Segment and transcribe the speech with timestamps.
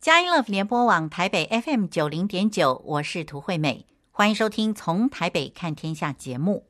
[0.00, 6.64] 佳音乐联播网台北 FM 九零点九，我是涂惠美，欢迎收听《从台北看天下》节目。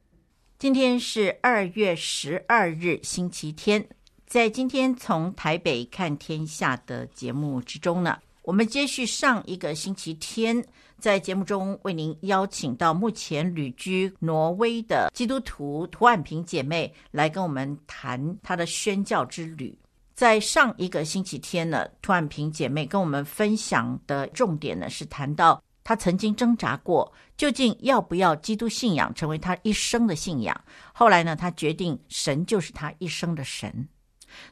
[0.58, 3.88] 今天是二月十二日，星期天。
[4.26, 10.60] 在今天《从台北看天下》的节目之中呢，我们接续上一个星期天，
[10.98, 19.78] 在节目中为您邀请到目前旅居挪威的基督徒涂婉萍姐妹来跟我们谈她的宣教之旅。
[20.20, 30.54] 在上一个星期天呢，涂婉萍姐妹跟我们分享的重点呢，是谈到她曾经挣扎过，究竟要不要基督信仰成为她一生的信仰。
[30.92, 33.88] 后来呢，她决定神就是她一生的神。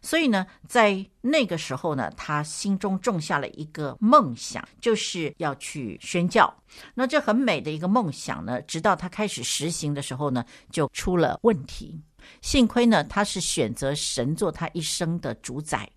[0.00, 6.50] 所以呢，在那个时候呢，她心中种下了一个梦想，就是要去宣教。
[6.94, 10.42] 那这很美的一个梦想呢，直到她开始实行的时候呢，
[10.72, 12.00] 就出了问题。
[12.40, 15.88] 幸亏呢，他是选择神做他一生的主宰，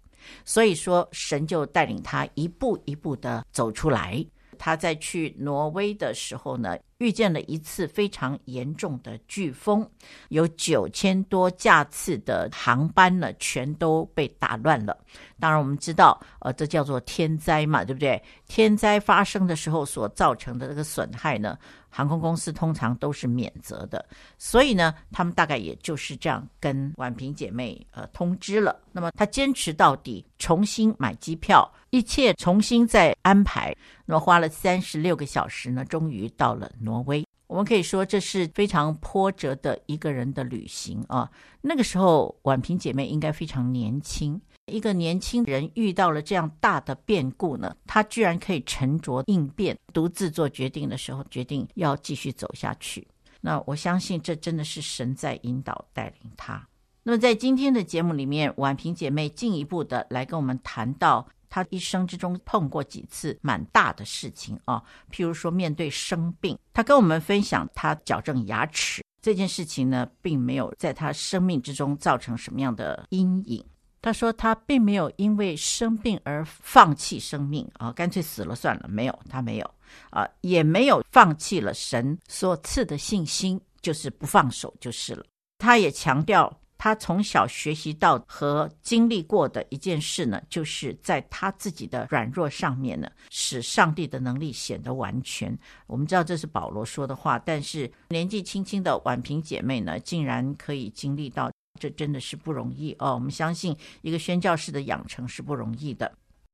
[0.45, 4.25] 所以说神就带领他一步一步的走出来。
[4.57, 9.89] 他在去挪威的时候呢，遇见了一次非常严重的飓风，
[10.29, 14.95] 有九千多架次的航班呢，全都被打乱了。
[15.39, 18.21] 当然，我们知道，呃，这叫做天灾嘛，对不对？
[18.47, 21.57] 天灾发生的时候所造成的这个损害呢，
[21.89, 24.05] 航空公司通常都是免责的。
[24.37, 28.79] 所以呢，他们大概也就是这样跟婉萍姐妹呃通知了。
[28.91, 33.75] 那么她坚持到底，重新买机票，一切重新再安排。
[34.05, 37.25] 那么花了三十六个小时呢，终于到了挪威。
[37.47, 41.29] 我们可以说这是非常波折的一个人的旅行啊。
[41.61, 44.39] 那个时候，婉萍姐妹应该非常年轻。
[44.67, 53.07] 一个年轻人遇到了这样大的变故呢，他居然可以沉着应变，独自做决定的时候，决定要继续走下去。
[53.41, 56.67] 那我相信这真的是神在引导带领他。
[57.03, 73.63] 那么在今天的节目里面，婉萍姐妹进一步的来跟我们谈到他一生之中碰过几次蛮大的事情啊，譬如说面对生病，他跟我们分享他矫正牙齿这件事情呢，并没有在他生命之中造成什么样的阴影。
[74.03, 78.87] 他说：“他并没有因为生病而放弃生命啊，干脆死了算了。
[78.89, 79.71] 没有，他没有
[80.09, 85.23] 啊，也没有放弃了神所赐的信心，就是不放手就是了。
[85.59, 86.51] 他也强调，
[86.83, 95.55] 他从小学习到和经历过的一件事呢，就是在他自己的软弱上面呢，使上帝的能力显得完全。
[95.85, 103.13] 我们知道这是保罗说的话，但是年纪轻轻的婉平姐妹呢，竟然可以经历到。”这真的是不容易哦！
[103.13, 106.11] 我们相信一个宣教士的养成是不容易的。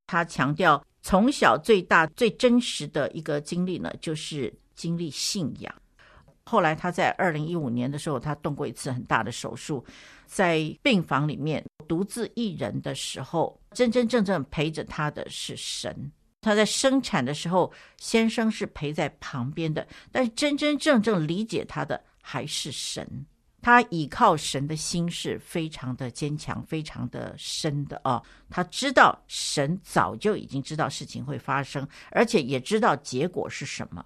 [0.08, 5.74] 他强调，从小最大最真实的一个经历呢，就是经历信仰。
[6.48, 9.86] 后来他在二零一五年的时候，他动过一次很大的手术，
[10.26, 16.12] 在病房里面独自一人的时候，真真正正陪着他的是神。
[16.42, 23.26] 他在生产的时候，先生是陪在旁边的，但是真真正正理解他的还是神。
[23.62, 28.24] 他倚靠神的心是非常的坚强，非常的深的哦。
[28.50, 34.06] 他知道神早就已经知道事情会发生，而且也知道结果是什么，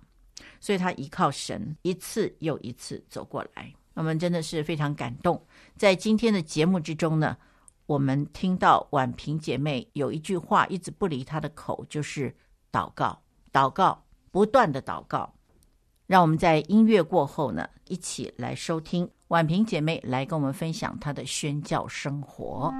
[0.60, 3.74] 所以他依靠神一次又一次走过来。
[3.94, 5.42] 我们真的是非常感动。
[5.76, 7.36] 在今天的节目之中呢，
[7.86, 12.34] 我们听到婉萍姐妹有一句话一直不离她的口，就是
[12.72, 15.34] 祷告，祷告，不断的祷告。
[16.08, 22.74] 让我们在音乐过后呢，一起来收听婉萍姐妹来跟我们分享她的宣教生活。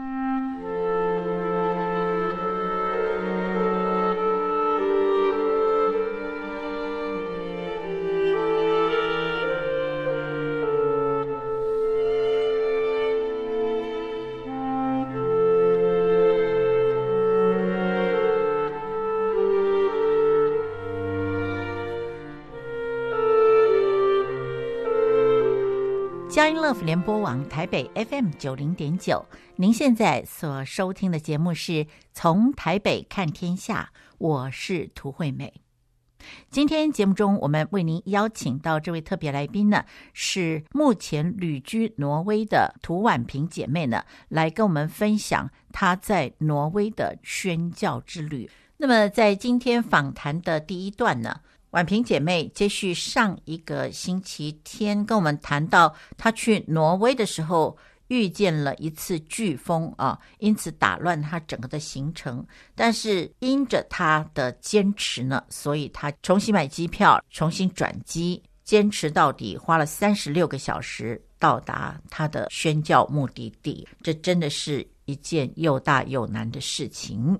[26.42, 29.24] 佳音乐福联播网台北 FM 九零点九，
[29.58, 35.62] 您现在所收听的节目是从台北看天下，我是涂惠美。
[36.50, 48.50] 今天节目中，我们为您邀请到这位特别来宾呢，是目前旅居挪威的涂婉萍姐妹呢，来跟我们分享她在挪威的宣教之旅。
[48.78, 51.42] 那么，在今天访谈的第一段呢，
[51.72, 57.78] 婉萍姐妹接续上一个星期天跟我们谈到，她去挪威的时候
[58.10, 62.46] 遇见了一次飓风啊，因此打乱她整个的行程。
[62.76, 73.88] 但是因着她的坚持呢，所以她重新买机票，重新转机，坚持到底，花了三十六个小时到达她的宣教目的地。
[74.04, 77.40] 这真的是一件又大又难的事情。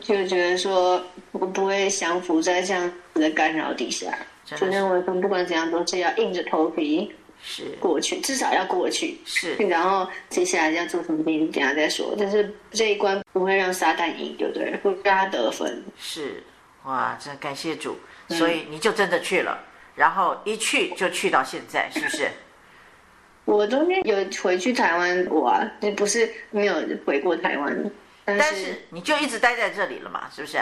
[0.00, 1.02] 就觉得说
[1.32, 7.12] 我不会降服在这样子的干扰底下，就认为说不管怎样都是要硬着头皮
[7.42, 12.14] 是过去，至少要过去是，然后接下来要做什么事情，等下再说。
[12.18, 14.76] 但是这一关不会让撒旦赢，对不对？
[14.82, 15.82] 会让他得分。
[15.98, 16.42] 是，
[16.84, 17.96] 哇，真感谢主，
[18.28, 19.64] 所以你就真的去了，嗯、
[19.94, 22.28] 然后一去就去到现在，是不是？
[23.44, 26.74] 我中间有回去台湾过啊，就不是没有
[27.04, 27.90] 回过台湾。
[28.24, 30.58] 但是，你就一直待在这里了嘛，是不是？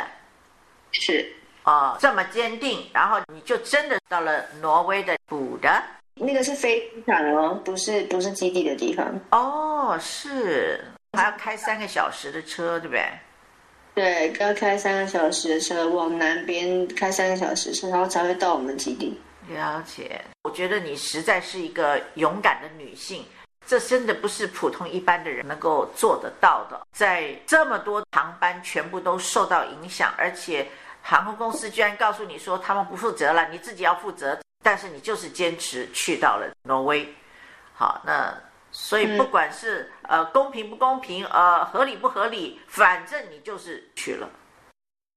[0.92, 1.32] 是
[1.64, 5.82] 哦，这么坚定，然后你就真的到了挪威的补的，
[6.14, 9.06] 那个是飞机场哦，不是不是基地的地方。
[9.30, 13.08] 哦，是还要开三个小时的车，对不对？
[13.94, 19.20] 对，要开三个小时的车往南边开三个小时车，然后才会到我们基地。
[19.48, 23.24] 了解，我觉得你实在是一个勇敢的女性。
[23.66, 26.86] 这真的不是普通一般的人能够做得到的。
[26.92, 30.68] 在这么多航班全部都受到影响，而且
[31.00, 34.38] 航空公司居然告诉你说他们不负责了，你自己要负责。
[34.62, 37.14] 但是你就是坚持去到了挪威。
[37.72, 38.34] 好，那
[38.70, 44.28] 所以不管是呃公平不公平，呃合理不合理，反正你就是去了。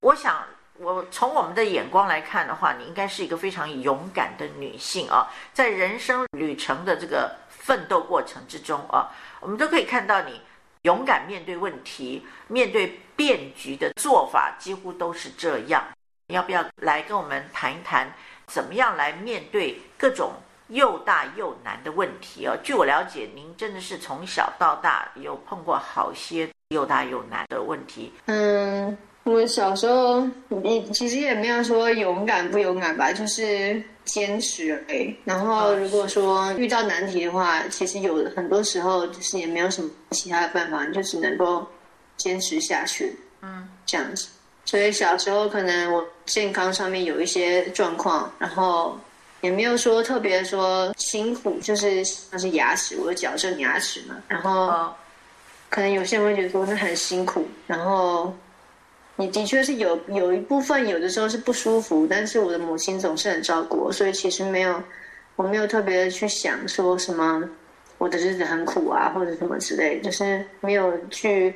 [0.01, 0.43] 我想，
[0.77, 7.35] 我从我们的眼光来看的话，你应该是一个非常勇敢的女性啊，在人生旅程的这个。
[7.65, 9.09] 奋斗过程之中啊，
[9.39, 10.39] 我们都可以看到你
[10.83, 15.83] 勇敢面对问题、面对变局的做法，几乎都是这样。
[16.27, 18.07] 你要不要来跟我们谈一谈，
[18.45, 20.33] 怎么样来面对各种
[20.67, 22.53] 又大又难的问题啊？
[22.63, 28.13] 据我了解，您真的是从小到大有碰过好些又大又难的问题。
[28.27, 28.95] 嗯。
[29.23, 35.13] 我小时候，你其实也没有说勇敢不勇敢吧，就是坚持而已。
[35.25, 41.67] 然后如果说遇到难题的话，其实有很多时候就是也没有什么其他的办法，你就只能够
[42.15, 43.17] 坚持下去。
[43.41, 44.27] 嗯，这样子。
[44.63, 48.97] 所以小时候可能我健康上面有一些状况，然后
[49.41, 54.15] 也没有说特别说辛苦，就是像是牙齿，我有矫正牙齿嘛。
[54.27, 54.93] 然后
[55.69, 58.33] 可能有些人会觉得说是很辛苦，然后。
[59.17, 64.83] 你的确是有有一部分有的时候是不舒服，但是我的母亲总是很照顾我，所以其实没有，
[65.35, 67.41] 我没有特别的去想说什么
[67.97, 71.53] 我的日子很苦啊，或者什么之类，就是没有去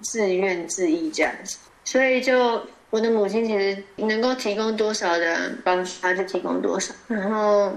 [0.00, 1.58] 自怨自艾这样子。
[1.84, 6.94] 所以就我的母亲其实能够提供多少的帮助，她就提供多少。
[7.08, 7.72] 然后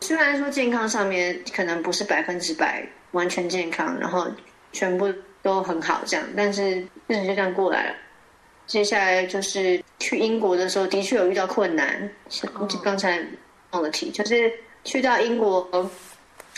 [0.00, 4.26] 虽然说健康上面可能不是百分之百完全健康，然后
[4.70, 5.10] 全部
[5.40, 7.94] 都很好这样，但是日子就这样过来了。
[8.70, 12.08] 接下来就是去英国的时候，的确有遇到困难。
[12.84, 13.20] 刚才
[13.72, 14.48] 忘了提，就是
[14.84, 15.68] 去到英国，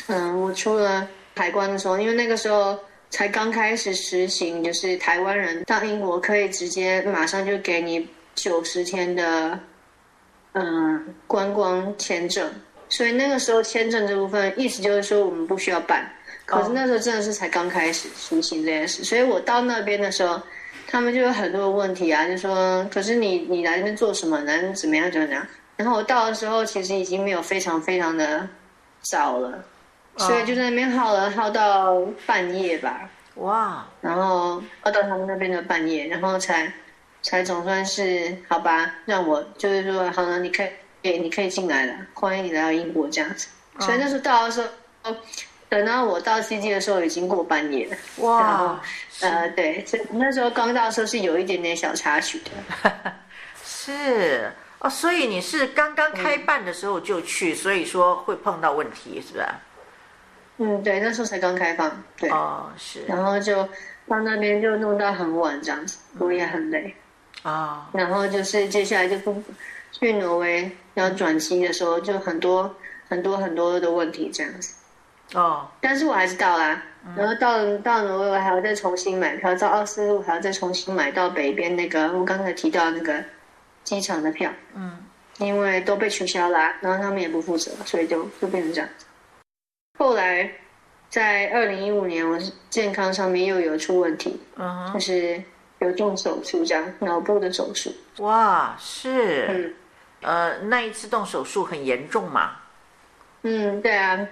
[0.08, 2.78] 嗯，我出了海关的时候，因为那个时候
[3.08, 9.58] 才刚开始实行，就是台湾人到英国可以直接马上就给你九十天的，
[10.52, 12.52] 嗯，观光签证。
[12.90, 16.06] 所以那个时候签证这部分，意思就是说我们不需要办。
[16.44, 20.38] 可是那时候真的是才刚开始实行这件事，所以我到那边的时候。
[20.92, 24.38] 他们就有很多问题啊，就说，可是你你来这边做什么？
[24.42, 25.10] 来怎么样？
[25.10, 25.46] 怎么样？
[25.74, 28.46] 然后我到的时候，其实已经没有非常非常的
[29.00, 29.64] 早了，
[30.18, 33.08] 所以就在那边耗了耗到半夜吧。
[33.36, 33.86] 哇！
[34.02, 36.70] 然后耗到他们那边的半夜，然后才
[37.22, 40.62] 才总算是好吧，让我就是说好了，你可
[41.00, 43.48] 以，你可以进来了，欢迎你来到英国这样子。
[43.78, 45.16] 所以那时候到的时候。
[45.72, 47.96] 等到我到基地的时候，已经过半夜了。
[48.18, 48.78] 哇，
[49.22, 53.10] 呃，对，那时候刚到的时候是有一点点小插曲的。
[53.64, 59.46] 是哦，所以你是刚刚开办的时候就去，嗯、所以说会碰到问题，是不是？
[60.58, 61.90] 嗯，对，那时候才刚开放。
[62.18, 63.02] 对，哦，是。
[63.06, 63.66] 然后就
[64.06, 66.94] 到那边就弄到很晚这样子，我也很累。
[67.44, 67.98] 啊、嗯。
[67.98, 69.16] 然后就是接下来就
[69.90, 72.70] 去挪威要转机的时候，就很多
[73.08, 74.74] 很多很多的问题这样子。
[75.34, 83.24] 哦，但是我还是到啦、啊，嗯、然后到到挪威，我还要再重新买票，到奥斯陆还要再重新买到北边那个我刚才提到那个
[83.82, 85.04] 机场的票，嗯，
[85.38, 88.90] 因为都被取消了，然后他们也不负责，所以就就变成这样。
[89.98, 90.50] 后来
[91.08, 95.42] 在二零一五年，我是健康上面又有出问题，嗯，就是
[95.78, 97.90] 有动手术这样，脑部的手术。
[98.18, 99.74] 哇，是，嗯，
[100.20, 102.52] 呃，那一次动手术很严重嘛？
[103.44, 104.28] 嗯，对啊。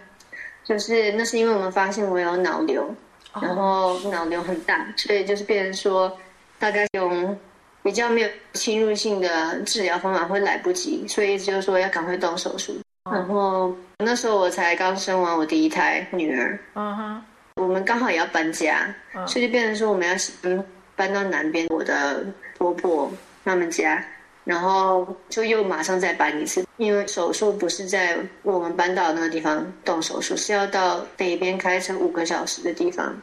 [0.70, 2.94] 就是那是因为我们发现我有脑瘤，
[3.42, 6.16] 然后脑瘤很大，所以就是变成说，
[6.60, 7.36] 大概用
[7.82, 12.72] 比较没有侵入性的治疗方法会来不及，所以就是说要赶快动手术。
[13.10, 17.22] 然后那时候我才刚生完我第一胎女儿，嗯哼，
[17.56, 18.94] 我们刚好也要搬家，
[19.26, 22.24] 所以就变成说我们要先搬到南边我的
[22.56, 23.10] 婆婆
[23.44, 24.04] 他们家，
[24.50, 33.16] 然后就又马上再搬一次，因为手术不是在我们搬到那个地方动手术，是要到北边开车五个小时的地方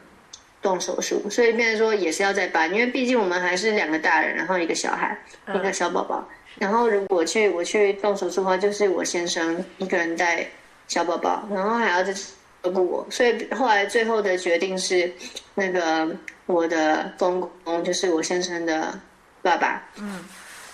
[0.61, 5.19] 动手术，所以变成说也是要再搬，因为毕竟我们还是两个大人，然后一个小孩，
[5.53, 6.25] 一个小宝宝，
[6.57, 10.47] 然后如果去我去动手术的话，就是我先生一个人带
[10.87, 15.11] 小宝宝，然后还要再照顾我，所以后来最后的决定是
[15.55, 16.07] 那个
[16.45, 18.97] 我的公公，就是我先生的
[19.41, 20.23] 爸爸，嗯。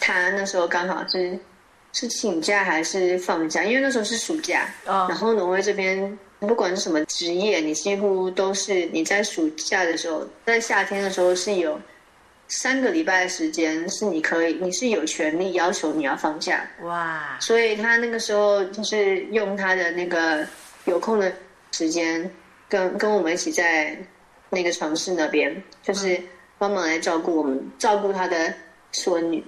[0.06, 1.40] 他那时候刚好是
[1.94, 3.64] 是请假还是放假？
[3.64, 5.10] 因为那时候是暑假，oh.
[5.10, 11.80] 然后挪威这边不管是什么职业，你几乎都是你在暑假的时候，在夏天的时候是有
[12.50, 16.70] 三个礼拜的时间是你可以，你是有权利要求你要放假。
[16.82, 20.46] 哇所以他那个时候就是用他的那个
[20.84, 21.32] 有空的
[21.72, 22.30] 时间，
[22.68, 23.98] 跟跟我们一起在
[24.50, 26.22] 那个城市那边，就是
[26.58, 28.54] 帮忙来照顾我们，照顾他的
[28.92, 29.42] 孙女。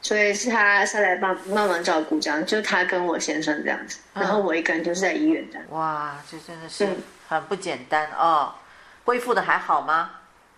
[0.00, 5.66] 所以是他下来帮帮忙照顾，这样就他跟我先生这样子，然后我一个人就是在医院这样。
[5.70, 6.86] 哇，这真的是
[7.26, 8.54] 很不简单哦。
[9.04, 10.10] 恢复的还好吗？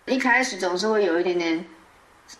[0.05, 1.65] 一开始总是会有一点点，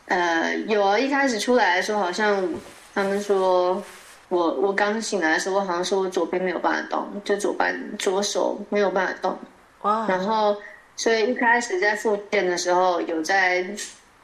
[0.06, 0.98] 呃，有啊。
[0.98, 2.48] 一开始出来的时候，好像
[2.94, 3.84] 他们说
[4.30, 9.38] 我我刚醒来的时候，我好像说我左边没有办法动，就左半左手没有办法动。
[9.82, 10.06] 哇。
[10.08, 10.56] 然后，
[10.96, 13.66] 所以一开始在复健的时候，有在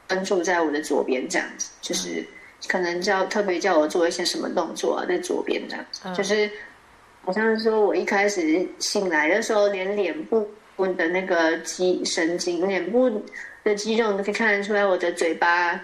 [0.06, 2.24] 专注在我的左边这样子，就是。
[2.66, 6.50] 可能叫特别叫我做一些什么动作啊，在左边这样子，嗯、就是
[7.24, 10.44] 好像是说我一开始醒来的时候，连脸部
[10.96, 13.08] 的那个肌神经、脸部
[13.62, 15.80] 的肌肉都可以看得出来，我的嘴巴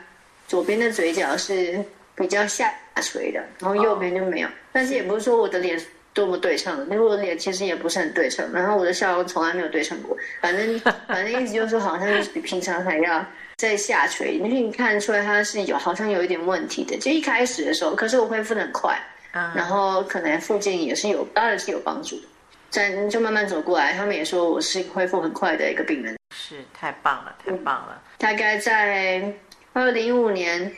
[0.48, 1.78] 左边的嘴角是
[2.16, 4.48] 比较下垂的，然后右边就没有。
[4.48, 5.80] 哦、但是也不是说我的脸
[6.12, 10.16] 多么对称，因为我的脸其实也不是很对称，然后我的笑容从来没有对称过。
[10.40, 13.24] 反正反正意思就是说，好像是比平常还要。
[13.56, 16.98] 在下垂，你可以看出来它是有好像有一点问题的。
[16.98, 18.98] 就一开始的时候，可是我恢复的很快，
[19.32, 22.22] 嗯、然后可能附近也是有，当然是有帮助的。
[22.68, 26.16] 在就慢慢走过来，他们也说我是恢复很快的一个病人。
[26.34, 28.02] 是太棒了，太棒了。
[28.02, 29.32] 嗯、大概在
[29.72, 30.70] 二零一五年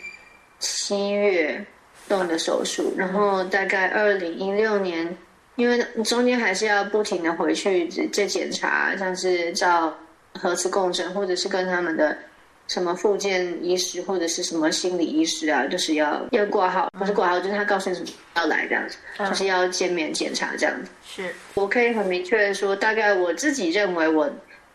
[0.59, 1.65] 七月
[2.07, 5.17] 动的手术，然后大概二零一六年，
[5.55, 9.97] 因为中间还是要不停的回去再检查，像是照
[10.35, 12.17] 核磁共振，或者是跟他们的。
[12.69, 20.91] 什么复健医师或者是什么心理医师啊，就是要要挂号，不是挂号，就是他告诉你什么要来这样子，嗯、就是要见面检查这样子。
[21.05, 24.29] 是，我可以很明确的说，大概我自己认为我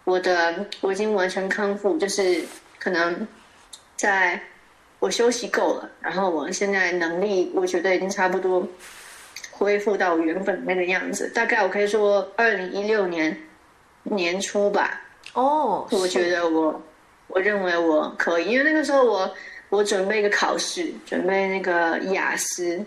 [0.06, 2.42] 我的我已经完成康复，就是
[2.80, 3.28] 可能
[3.98, 4.40] 在
[5.00, 8.66] 我休息够了，然后我现在能力我觉得已经差不多
[9.52, 11.30] 恢复到我原本那个样子。
[11.36, 13.38] 大概我可以说二零一六年
[14.04, 15.02] 年初吧。
[15.34, 16.82] 哦，我觉得我。
[17.34, 19.34] 我认为我可以，因为那个时候我
[19.70, 22.84] 我准备一个考试，准备那个雅思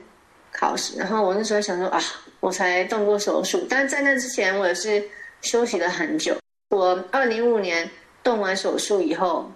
[0.52, 2.00] 考试，然后我那时候想说啊，
[2.40, 5.02] 我才动过手术，但是在那之前我也是
[5.40, 6.36] 休息了很久。
[6.70, 7.88] 我二零一五年
[8.22, 9.50] 动完手术以后，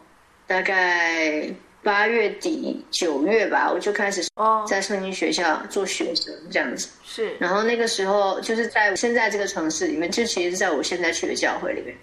[0.46, 1.48] 大概
[1.82, 4.24] 八月底九月吧，我就开始
[4.66, 6.88] 在圣经学校做学生这样子。
[7.04, 11.94] 是，然后那个时候就是在现在这个城市里面，就其实是在我现在去的教会里面，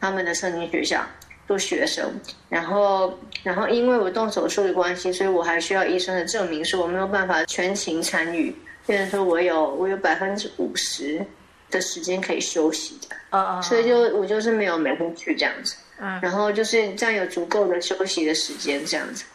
[0.00, 1.04] 他们的圣经学校。
[1.48, 2.08] 做学生，
[2.48, 8.54] 然后，然后因为我动手术的关系，所以我还需要医生的证明，是我没有办法全勤参与。
[8.86, 11.22] 变成说我有我有百分之五十
[11.70, 19.26] 的时间可以休息的，所以就我就是没有每天去这样子，嗯，然后就是这样有足够的休息的时间这样子，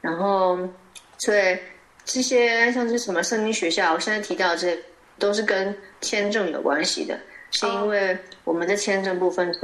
[0.00, 0.58] 然后，
[1.18, 1.56] 所以
[2.04, 4.76] 这些像是什么圣经学校，我现在提到的这
[5.16, 7.16] 都是跟签证有关系的，
[7.52, 9.60] 是因为我们的签证部分是。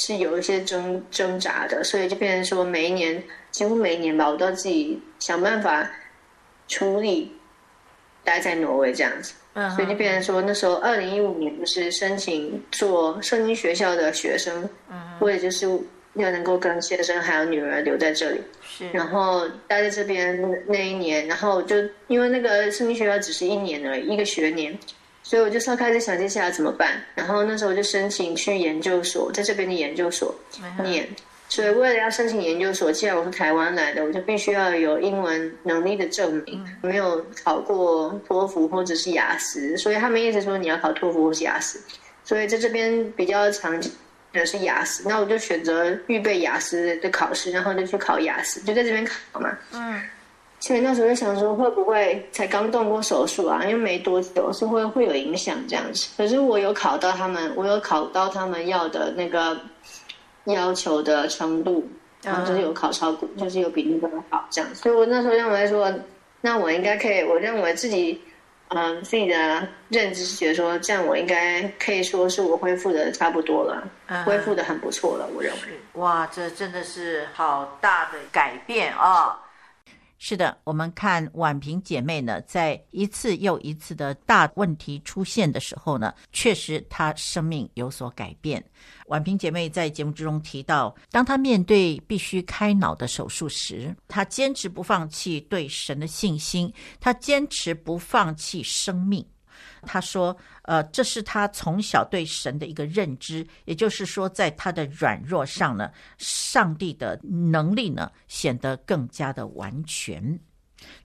[0.00, 5.90] 是有一些挣挣扎的，所以就变成说，每一年几乎每一年吧，我都要自己想办法
[6.68, 7.32] 处理
[8.22, 9.34] 待在挪威这样子。
[9.54, 15.66] 嗯，所以就变成说，那时候二零一五年不是申请做圣经学校的学生，嗯，我也就是
[16.14, 21.74] 要能够跟先生还有女儿留在这里，是，然后待在这边那一年，然后就
[22.06, 24.78] 因为那个圣经学校只是一年而已，一个学年。
[25.28, 30.34] 所以我就说开始想接下来怎么办，然后那时候我就申请去研究所，在这边的研究所
[30.82, 31.06] 念。
[31.50, 41.78] 所以为了要申请研究所，既然我是台湾来的，我就必须要有英文能力的证明，没有考过托福或者是雅思，所以他们一直说你要考托福或是雅思。
[42.24, 43.92] 所以在这边比较常见
[44.32, 49.54] 的是雅思，那我就选择预备雅思的考试，然后就去考雅思，就在这边考嘛。
[49.74, 50.00] 嗯。
[50.60, 53.62] 其实那时候就想说，会不会才刚动过手术啊？
[53.64, 56.08] 因为没多久，是会会有影响这样子。
[56.16, 59.58] 可是我有考到他们，我有考到他们要的那个
[60.44, 61.86] 要求的程度，
[62.22, 64.74] 然后就是有考超过，就是有比那个好这样。
[64.74, 65.92] 所以我那时候认为说，
[66.40, 68.20] 那我应该可以，我认为自己。
[68.70, 75.58] 嗯，自己的认知是觉得说，这样我应该可以说是我恢复的差不多了，嗯、恢复的很不错了，我认为。
[75.94, 79.24] 哇，这真的是好大的改变啊！
[79.24, 79.36] 哦！
[80.20, 88.62] 是的，我们看婉平姐妹呢，在一次又一次的大问题出现的时候呢，确实她生命有所改变。
[89.06, 99.24] 婉平姐妹在节目之中提到，当她面对必须开脑的手术时，她坚持不放弃对神的信心，她坚持不放弃生命。
[99.82, 110.38] 他说：“呃，这是他从小对神的一个认知，也就是说，在他的软弱上呢，上帝的能力呢显得更加的完全。”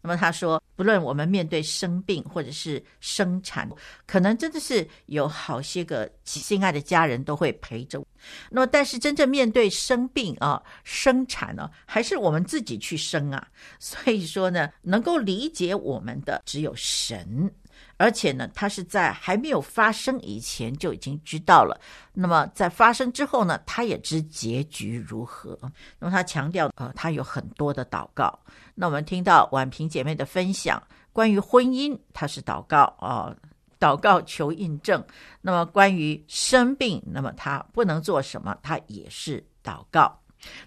[0.01, 3.67] 那么他说，不论我们面对生病或者是生产，
[4.05, 8.05] 可能真的是有好些个心爱的家人都会陪着。
[8.51, 13.47] 那么，但是真正面对生病啊、生产呢、啊，还是我们自己去生啊。
[13.79, 17.51] 所以说呢，能够理解我们的只有神。
[18.03, 21.79] 而且呢，他是在还没有发生以前就已经知道了。
[22.11, 25.57] 那么在发生之后呢，他也知结局如何。
[25.99, 28.37] 那么他强调，呃，他有很多的祷告。
[28.75, 30.83] 那我们听到婉萍姐妹的分享，
[31.13, 33.33] 关于婚姻，她是祷告啊、
[33.79, 35.01] 祷告求印证。
[35.39, 40.19] 那么关于生病，那么他不能做什么，他也是祷告。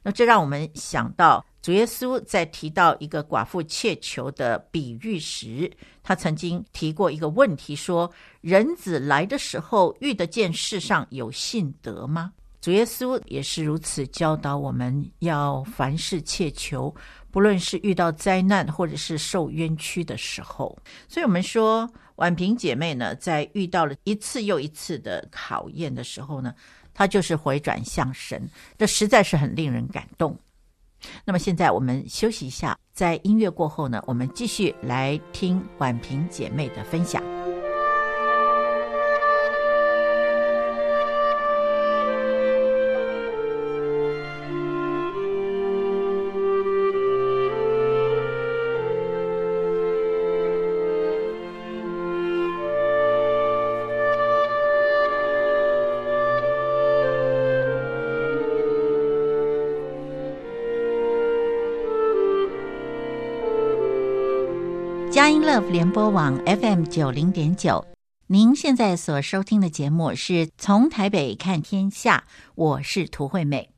[0.02, 1.45] 那这让我们想到。
[1.62, 5.68] 主耶稣在提到一个寡妇切求的比喻时，
[6.00, 8.09] 他曾经提过一个问题，说
[8.40, 16.95] ：“人子来的时候，遇得见世上有信德吗？”主耶稣也是如此教导我们要凡事切求，
[17.33, 20.78] 不论是遇到灾难或者是受冤屈的时候。
[21.09, 26.54] 所以，我们说婉平姐妹呢，在遇到了一次又一次的考验的时候呢，
[26.96, 28.48] 他就是回转向神，
[28.78, 30.34] 这实在是很令人感动。
[31.26, 37.35] 那么现在我们休息一下，在音乐过后呢，我们继续来听婉平姐妹的分享。
[65.56, 67.82] Love 联播网 FM 九零点九，
[68.26, 73.71] 您现在所收听的节目是从台北看天下，我是涂惠美。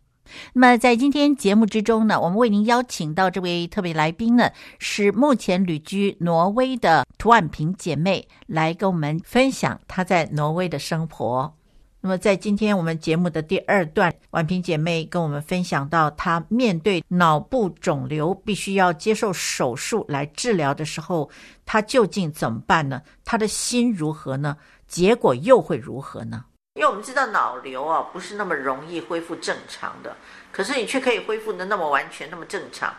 [0.55, 11.55] 那么在今天节目之中呢，我们为您邀请到这位特别来宾呢，是目前旅居挪威的涂婉萍姐妹，来跟我们分享她在挪威的生活。
[12.01, 21.29] 那么，在今天我们节目的第二段，婉萍姐妹跟我们分享到，她面对脑部肿瘤必须要接受手术来治疗的时候，
[21.67, 23.03] 她究竟怎么办呢？
[23.25, 24.57] 她的心如何呢？
[24.87, 26.45] 结果又会如何呢？
[26.75, 30.17] 因为我们知道脑瘤啊，不是那么容易恢复正常的，
[30.53, 32.95] 可是你却可以恢复的那么完全、那么正常，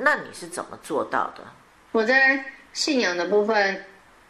[0.00, 1.44] 那你是怎么做到的？
[1.92, 3.80] 我在信仰的部分，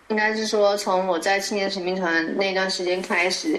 [0.09, 3.59] 应该是说，从我在青年使命团那段时间开始。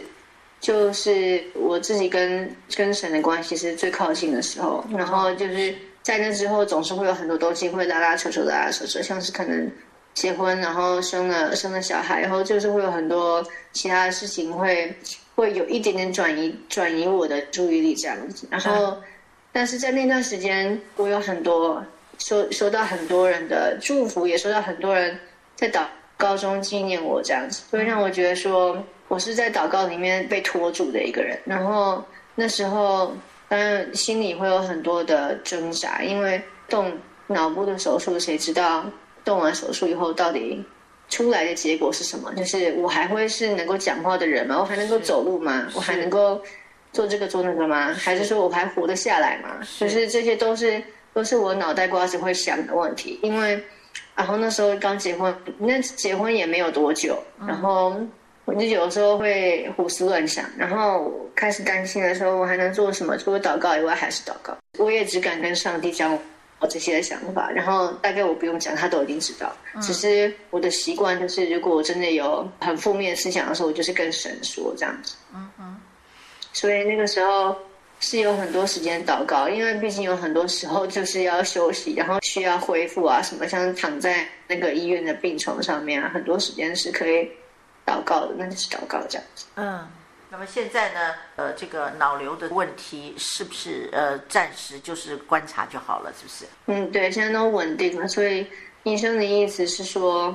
[0.62, 9.72] 就是我自己跟跟神的关系是最靠近的时候，然后就是在那之后，总是会有很多东西会拉拉扯扯、拉拉扯扯，像是可能
[10.16, 14.92] 结婚，然后生了生了小孩，然后就是会有很多其他的事情会
[15.36, 18.48] 会有一点点转移转移我的注意力这样子。
[18.50, 18.98] 然后，
[19.52, 21.84] 但是在那段时间，我有很多
[22.18, 25.16] 收收到很多人的祝福，也收到很多人
[25.56, 25.84] 在祷
[26.18, 28.84] 告中纪念我这样子，会让我觉得说。
[29.16, 32.04] 我是在祷告里面被拖住的一个人，然后
[32.36, 33.16] 那时候
[33.48, 36.92] 当然心里会有很多的挣扎，因为动
[37.28, 38.84] 脑部的手术，谁知道
[39.24, 40.62] 动完手术以后到底
[41.08, 42.34] 出来的结果是什么？
[42.34, 44.60] 就是我还会是能够讲话的人吗？
[44.60, 45.66] 我还能够走路吗？
[45.74, 46.42] 我还能够
[46.92, 47.94] 做这个做那个吗？
[47.94, 49.66] 还是说我还活得下来吗？
[49.80, 53.64] 就是这些都是都是我脑袋瓜子会想的问题，因为
[54.14, 57.96] 然后那时候刚结婚，那结婚也没有多久，然后。
[58.46, 63.18] 我就有时候会胡思乱想，然后开始担心的时候，我还能做什么？
[63.18, 64.56] 除了祷告以外，还是祷告。
[64.78, 66.18] 我也只敢跟上帝讲
[66.60, 69.52] 我这些想法，然后大概我不用讲，他都已经知道。
[69.82, 75.16] 只是我的习惯就是，如果我真的有很负面的思想的时候，我就是跟神说这样子。
[75.34, 75.78] 嗯嗯。
[76.54, 77.56] 所以那个时候
[78.00, 87.28] 是有很多时间祷告，因为毕竟有很多时候就是要休息，然后需要恢复啊什么，像躺在那个医院的病床上面啊，很多时间是可以。
[87.86, 89.46] 祷告的，那就是祷告这样子。
[89.56, 89.88] 嗯，
[90.30, 96.46] 那么现在呢，呃，这个脑瘤的问题是不是呃暂时就是观察就好了，是不是？
[96.66, 98.08] 嗯，对，现在都稳定了。
[98.08, 98.46] 所以
[98.84, 100.34] 医生的意思是说，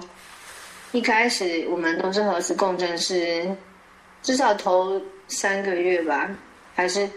[0.92, 3.48] 一开始我们都是核磁共振是
[4.22, 6.30] 至少头三个月吧，
[6.74, 7.08] 还是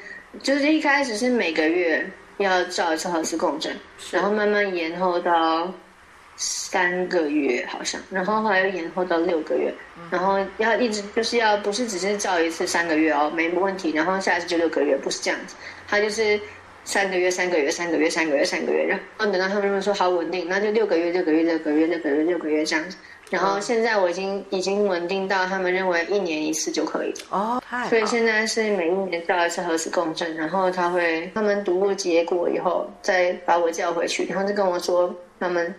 [0.41, 3.77] 就是一开始是每个月要照一次核磁共振，
[4.11, 5.71] 然后慢慢延后到。
[6.45, 9.73] 三个月好像，然后后来又延后到六个月，
[10.12, 15.56] 然后要一直就是要不是只是照一次三个月哦，没问题，然后下一次就六个月，不是这样子，
[15.88, 16.38] 他就是
[16.84, 22.97] 三个月三个月三个月三个月三个月，然后等到他们认为说好稳定，那就六个月六个月六个月六个月六个月这样子，
[23.29, 35.73] 然后现在我已经已经稳定到他们认为一年一次就可以了哦，太，所以现在是每一年照一次核磁共振，然后他会他们读过结果以后再把我叫回去，然后就跟我说他们。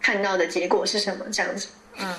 [0.00, 1.24] 看到的结果是什么？
[1.32, 2.14] 这样子，嗯，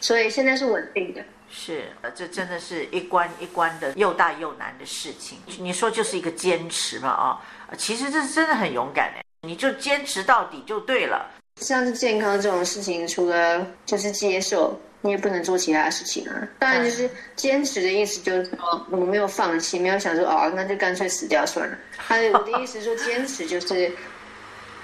[0.00, 1.22] 所以现在是稳定的。
[1.50, 5.38] 是，这真的是一关一关的又大又难的事情。
[5.58, 7.40] 你说就是一个坚持嘛，啊，
[7.78, 11.26] 其实这是真的很勇敢的，你就坚持到底就对了。
[11.62, 16.48] 像是健康这种事情，除了就是接受，你也不能做其他的事情啊。
[16.58, 21.78] 当然，就是坚持的意思就是说，我没有放弃，没有想说哦，那就干脆死掉算了。
[21.96, 23.90] 他我的 意思说，坚持就是。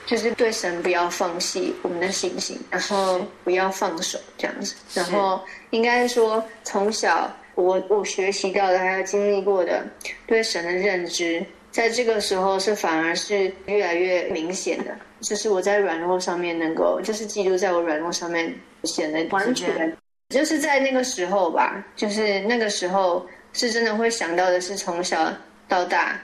[0.07, 4.75] 就是对神不要放弃我们的信心，然后不要放手这样子。
[4.93, 5.41] 然后
[5.71, 9.83] 应该说，从小我我学习到的还有经历过的
[10.27, 14.95] 对神的认知，在这个时候是反而是越来越明显的。
[15.21, 19.97] 就是我在软弱上面能够，就是基督在我软弱上面显得完全，
[20.29, 25.33] 就是在那个时候吧，就是那个时候是真的会想到的是从小
[25.67, 26.21] 到大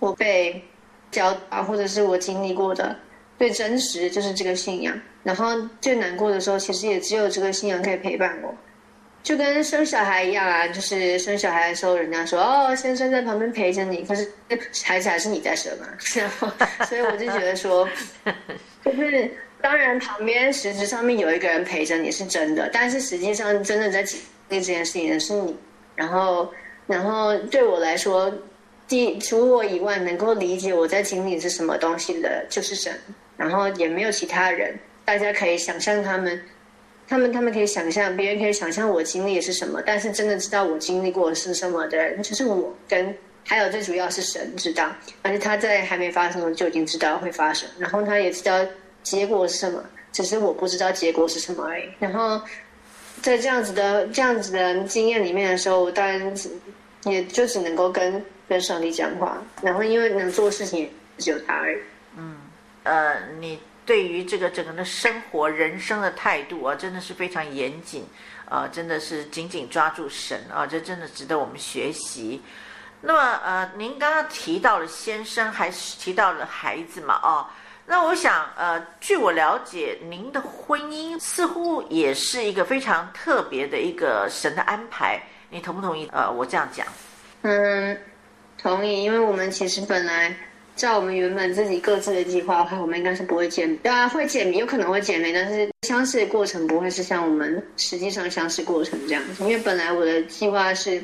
[0.00, 0.60] 我被。
[1.10, 2.94] 教导，或者是我经历过的
[3.38, 4.98] 最真实，就是这个信仰。
[5.22, 5.46] 然后
[5.80, 8.54] 最难过的时候，其实也只有这个信仰可以陪伴我。
[9.22, 14.30] 就跟生小孩一样啊，就是生小孩的时候，人家说哦，先生在旁边陪着你，可是
[14.84, 15.86] 孩子还是你在生嘛。
[16.14, 16.48] 然后，
[16.86, 17.88] 所以我就觉得说，
[18.84, 19.28] 就是
[19.60, 25.56] 当然旁边实质上面有一个人陪着你是真的，但是实际上真的在经历这件事情的是你。
[25.96, 26.48] 然后，
[26.86, 28.32] 然后对我来说。
[28.88, 32.92] 第除我以外，能够理解我在经历是什么东西的，就是神。
[33.36, 36.40] 然后也没有其他人，大家可以想象他们，
[37.06, 39.82] 他们他们可以想象，别人可以想象我经历是什么。
[39.84, 48.64] 但是真的知道我经历过是什么的人，就是我跟还有最主要是神知道，而且他在还没发生就已经知道会发生，然后他也知道
[49.02, 51.84] 结果是什么，只是我不知道结果是什么而已。
[51.98, 52.40] 然后
[53.20, 56.34] 在这样子的这样子的经验里面的时候，我当然
[57.04, 58.24] 也就只能够跟。
[58.48, 61.78] 跟上帝讲话，然后因为能做事情只有他而已。
[62.16, 62.36] 嗯，
[62.84, 68.02] 呃，你对于这个整个的生活、人生的态度啊，真的是非常严谨
[68.44, 72.40] 啊、呃，真的是紧紧抓住神啊，这真的值得我们学习。
[73.00, 77.20] 那么，呃，您刚刚提到了先生，还是提到了孩子嘛？
[77.22, 77.46] 哦，
[77.84, 86.08] 那我想，呃，据我了解，您的婚姻似乎也是一个非常特别的一个神的安排，你同不同意？
[86.12, 86.86] 呃，我这样讲，
[87.42, 87.98] 嗯。
[88.66, 90.34] 同意，因为我们其实本来
[90.74, 99.44] 照我们原本自己各自的计划的话，我们应该是不会减，对啊，会见面，有可能会减肥，但是相识的过程不会是像我们实际上相识过程这样子。
[99.44, 101.00] 因为本来我的计划是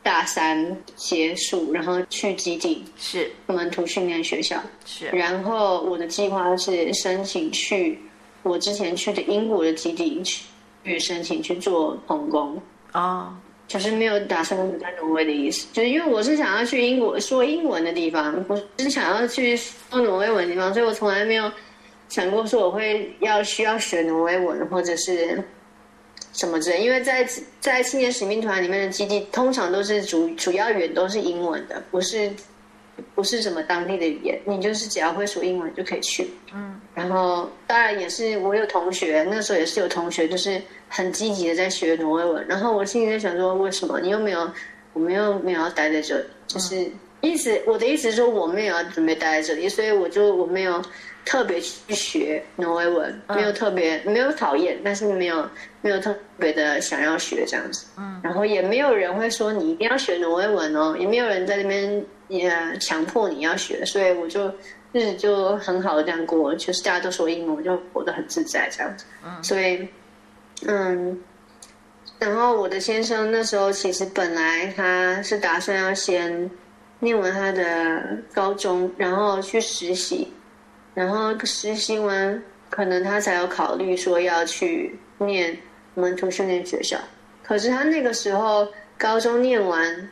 [0.00, 7.98] 大三结束，然后去基地，是我们图训练学校，是，然后我的计划是申请去
[8.44, 13.24] 我之前去的英国的基地去申请去做童工啊。
[13.24, 13.45] Oh.
[13.68, 21.50] 就是没有打算留在挪威的意思，就是因为我是想要去英国说英文的地方，我是想要去说挪威文的地方，所以我从来没有
[22.08, 25.42] 想过说我会要需要学挪威文或者是
[26.32, 26.80] 什么之类。
[26.80, 32.30] 因为在在青年使命团里面的基地，通常都是主主要语言都是英文的，不是
[33.16, 36.30] 不是什么当地的语言，你就是只要会说英文就可以去。
[36.54, 40.62] 嗯，然后当然也是我有同学，那时候也是有同学就是。
[40.88, 44.00] 很积极的在学挪威文，然后我心里在想说，为什么？
[44.00, 44.50] 你又没有，
[44.92, 50.80] 我们又没有要待在这里，就是意思，我的意思是说我没有要准备待在这里，所以我就我没有
[51.24, 55.46] 特别去学挪威文，没有特别没有讨厌，但是没有
[55.82, 64.46] 没有特别的想要学这样子，嗯，然后也没有人会说你一定要学挪威文哦，也没有人在那边也强迫你要学，所以我就
[64.92, 69.86] 日子就很好的这样过，就是大家都说英文，我就活得很自在这样子，嗯，所以。
[70.64, 71.20] 嗯，
[72.18, 76.50] 然后我的先生那时候其实本来他是打算要先
[76.98, 80.32] 念完他的高中，然后去实习，
[80.94, 85.56] 然后实习完可能他才有考虑说要去念
[85.94, 86.98] 门徒训练学校。
[87.42, 88.66] 可是他那个时候
[88.98, 90.10] 高中念完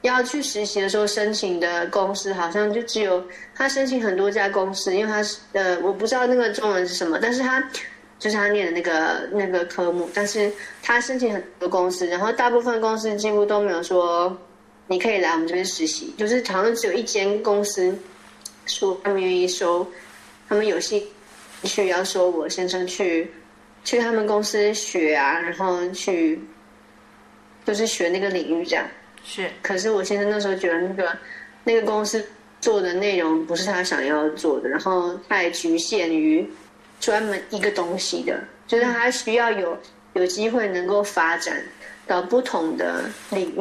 [0.00, 3.22] 要去实习的时候申请的公司，好像就只有
[3.54, 7.62] 他申请很多家公司，因为他是呃，我不知道那个中文是什么，但是他
[8.22, 10.48] 就是他念的那个那个科目，但是
[10.80, 14.38] 他申请很多公司，然后大部分公司几乎都没有说
[14.86, 17.92] 你可以来我们这边实习，就是好像只有一间公司
[18.66, 19.84] 说他们愿意收，
[20.48, 21.02] 他们有兴
[21.64, 23.28] 趣要收我先生去。
[23.84, 26.40] 去他们公司学啊，然后去
[27.64, 28.86] 就是学那个领域这样。
[29.24, 29.50] 是。
[29.60, 31.18] 可是我先生那时候觉得那个
[31.64, 32.24] 那个公司
[32.60, 36.48] 做的内容不是他想要做的，然后太局限于
[37.02, 39.76] 专门一个东西的，就是他需要有
[40.14, 41.62] 有机会能够发展
[42.06, 43.52] 到不同的领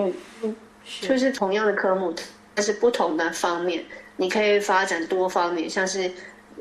[0.42, 0.54] 域，
[0.86, 1.08] 是。
[1.10, 2.16] 就是同样的科目，
[2.56, 3.84] 但是不同的方面，
[4.16, 6.10] 你可以发展多方面，像是。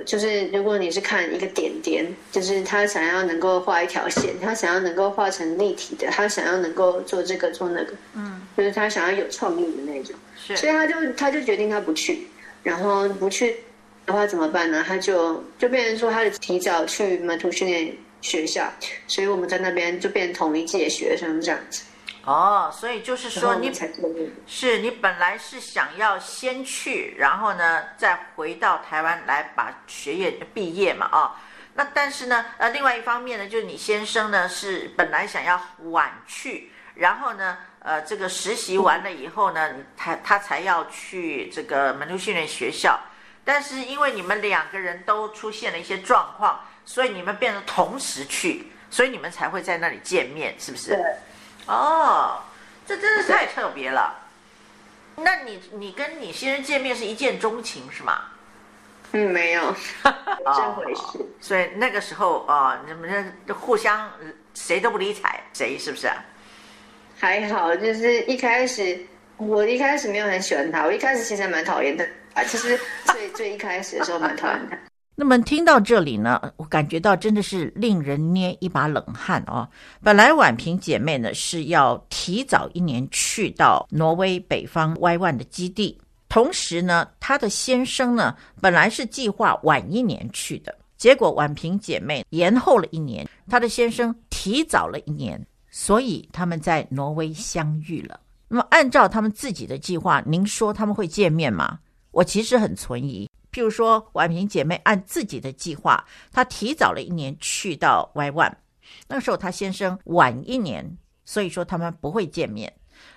[0.07, 12.29] 就是如果你是看一个点点，就是他想要能够画一条线，他想要能够画成立体的，他想要能够做这个做那个，嗯，就是他想要有创意的那种，是，所以他就他就决定他不去，
[12.63, 13.57] 然后不去
[14.11, 14.85] 的话怎么办呢？
[14.87, 18.69] 他就就变成说他得提早去门徒训练学校，
[19.07, 21.85] 所以我们在那边就变同一届学生这样子。
[22.25, 23.73] 哦，所以就是说你
[24.47, 31.31] 是你本来是想要先去，然后呢再回到台湾来把学业毕业嘛，啊、哦，
[31.75, 43.01] 那但是呢，呃，另外一方面呢，就是你先生呢是本来想要晚去，然后呢，呃，这个实习完了以后呢，他他才要去这个门徒训练学校，
[43.45, 50.91] 但是因为你们两个人都出现了一些状况，所以你们变成同时去，所以你们才会在那里见面，是不是？
[50.91, 51.01] 对。
[51.67, 52.41] 哦，
[52.87, 54.17] 这真的是太特别了。
[55.17, 58.23] 那你你跟你先生见面是一见钟情是吗？
[59.13, 59.75] 嗯，没有，
[60.05, 61.19] 这回事。
[61.19, 64.11] 哦，所以那个时候啊，你们这互相
[64.55, 66.09] 谁都不理睬谁，是不是？
[67.19, 68.99] 还好，就是一开始
[69.37, 72.45] 我一开始没有很喜欢他，我一开始其实蛮讨厌的啊。
[72.45, 74.79] 其实最 最一开始的时候蛮讨厌的。
[75.17, 79.69] 那么听到这里呢，我感觉到真的是令人捏一把冷汗哦。
[80.03, 98.19] 本来婉萍姐妹呢是要提早一年去到挪威北方 Y1 的基地，同时呢，她的先生呢本来是计划晚一年去的，结果婉萍姐妹延后了一年，她的先生提早了一年，所以他们在挪威相遇了。
[98.49, 101.79] 那么按照他们自己的计划，您说他们会见面吗？
[102.11, 103.29] 我其实很存疑。
[103.53, 108.55] 譬如说，婉萍姐妹按自己的计划，她提早了一年去到 Y One，
[109.09, 112.73] 那个时候她先生晚一年，所以说他们不会见面。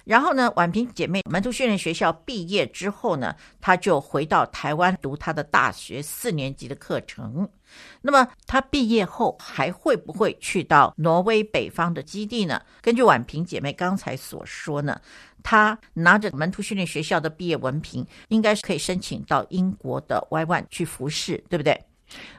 [0.05, 7.47] 然后呢，婉萍姐妹门徒训练学校毕业之后呢，她就回到台湾读她的大学四年级的课程。
[8.01, 12.61] 那么她毕业后还会不会去到挪威北方的基地呢？
[12.81, 14.99] 根据婉萍姐妹刚才所说呢。
[15.43, 21.79] 他拿着门徒训练学校的毕业文凭，应该是可以申请到英国的 Y One 去服侍，对不对？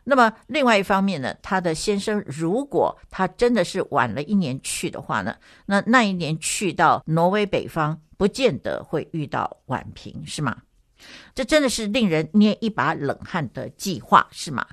[0.04, 5.36] 那么另外一方面呢，他的先生如果他真的是晚了一年去的话呢，
[5.66, 10.56] 那那一年去到挪威北方，不见得会遇到婉萍，是吗？
[11.34, 14.64] 这真的是令人捏一把冷汗的计划，是吗？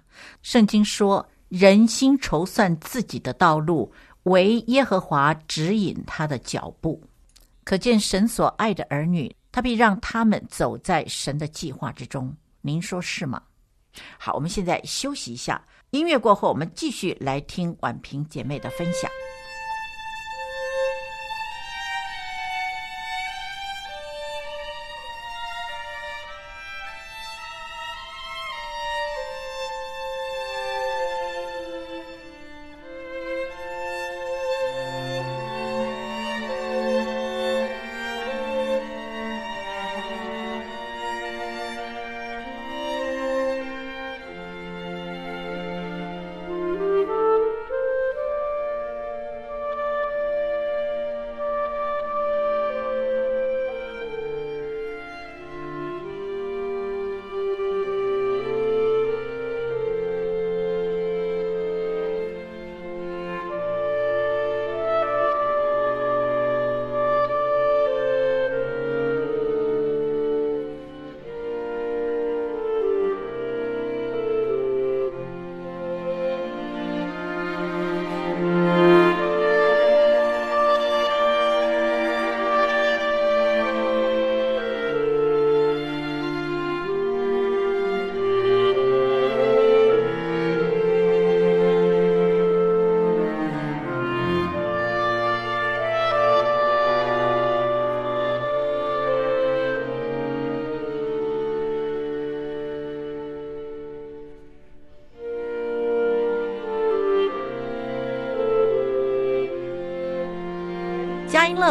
[0.43, 3.91] 圣经说：“人心筹算自己的道路，
[4.23, 7.01] 唯耶和华指引他的脚步。”
[7.63, 12.35] 可见神所爱的儿女，他必让他们走在神的计划之中。
[12.61, 13.41] 您说是吗？
[14.17, 19.09] 好，我们现在休息一下，音乐过后，我们继续来听婉平姐妹的分享。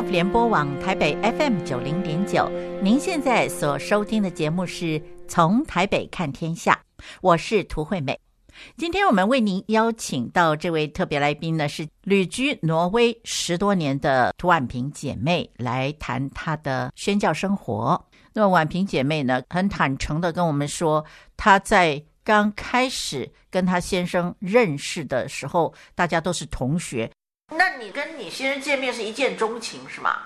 [0.00, 2.50] 佳音乐联播网台北 FM 九零点九，
[2.82, 6.80] 您现在所收听的节目是从台北看天下，
[7.20, 8.18] 我是涂惠美。
[8.78, 18.02] 今天我们为您邀请到这位特别来宾呢，是旅居挪威十多年的涂婉萍姐妹，来谈她的宣教生活。
[18.32, 21.04] 那么婉萍姐妹呢，很坦诚的跟我们说，
[21.36, 27.10] 她在刚开始跟她先生认识的时候，大家都是同学。
[27.50, 30.16] 那你跟你先生见面是一见钟情是吗？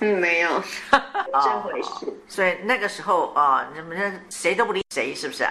[0.00, 0.48] 嗯，没有
[0.90, 2.06] 这回事。
[2.26, 5.46] 所以那个时候啊，你们谁都不理谁，是不是？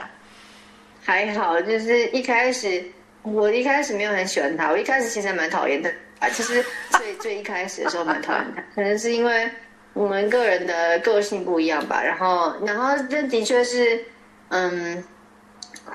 [1.06, 2.84] 还好，就是一开始，
[3.22, 6.30] 我一开始没有很喜欢他，我一开始其实蛮讨厌他啊。
[6.30, 9.50] 其实最最一开始的时候蛮讨厌他， 可能是因为
[9.94, 12.02] 我们个人的个性不一样吧。
[12.02, 14.04] 然后，然后这的确是，
[14.50, 15.04] 嗯，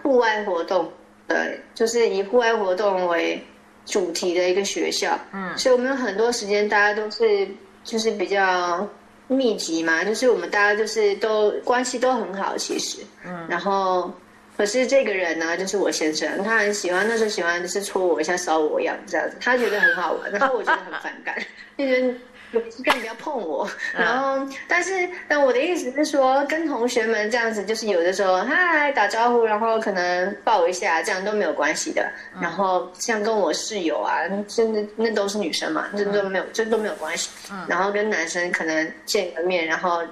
[0.03, 0.93] 户外活动，
[1.27, 3.45] 对，就是以户外活动为
[3.85, 7.47] 主题的一个学校，嗯，所以我们有很多时间，大家都是
[7.83, 8.89] 就是比较
[9.29, 14.13] 密集嘛，就是我们大家就是都关系都很好，其实，嗯，然后。
[14.57, 21.35] 可是这个人呢，就是我先生，他很喜欢，那时候喜欢就是戳我一下、搔我一样这样子，他觉得很好玩，然后我觉得很反感，
[21.77, 22.15] 就觉得
[22.85, 23.69] 更不要碰我。
[23.97, 32.11] 然后，但是，但我的意思是说，跟同学们这样子，就是有的时候嗨打招呼，然后可能抱一下，这样都没有关系的。
[32.41, 37.31] 然后像跟我室友啊，真的那都是女生嘛，这都没有，这都没有关系。
[37.69, 40.03] 然后跟男生可能见个面，然后。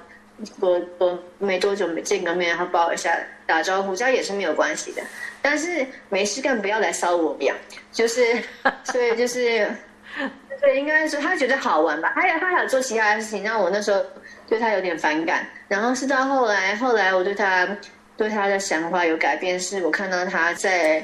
[0.59, 5.01] 多多没多久没见个面，然后抱一下打招呼，这样也是没有关系的。
[5.43, 7.53] 但是没事干不要来骚我，不要。
[7.91, 8.41] 就是，
[8.83, 9.71] 所以就是，
[10.61, 12.13] 对，应该是他觉得好玩吧。
[12.15, 14.03] 还有他还有做其他的事情，让我那时候
[14.47, 15.45] 对他有点反感。
[15.67, 17.67] 然后是到后来，后来我对他
[18.15, 20.99] 对他的想法有改变，是我看到他在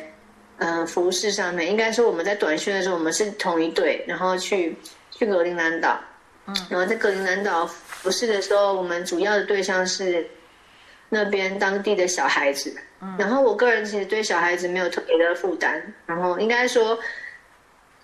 [0.58, 4.78] 嗯、呃、服饰上面，应该说我们在短训的时候，我们是同一队，然后去
[5.12, 6.00] 去格陵兰岛，
[6.48, 7.70] 嗯，然后在格陵兰岛。
[8.00, 10.26] 服饰的时候，我们主要的对象是
[11.10, 12.74] 那边当地的小孩子。
[13.02, 15.84] 嗯然后我个人其实对小孩子没有特别的负担。
[16.06, 16.98] 然后应该说，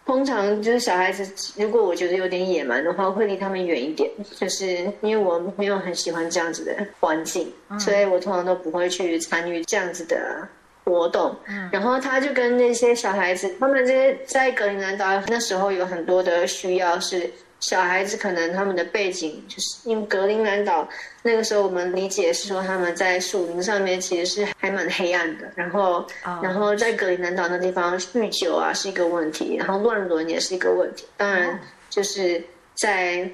[0.06, 4.10] 通常就是小孩子，如果我觉得有点野蛮的话，会离他们远一点。
[4.36, 4.68] 就是
[5.02, 10.48] 因为我没有很喜欢这样子的环境，所以我通常都不会去参与这样子的
[10.84, 11.36] 活动。
[11.72, 17.30] 然后他就跟那些小孩子，他们这些在格陵兰岛那时候有很多的需要是。
[17.60, 20.88] 小孩子可能他们的背景就是因为格陵兰岛
[21.24, 26.06] 那个时候，我们理解是说他们在树林上面其实是还蛮黑暗的，然后
[26.42, 32.44] 然后在格陵兰岛那地方酗酒啊是一个问题，然后乱伦也是一个问题，当然就是
[32.76, 33.30] 在。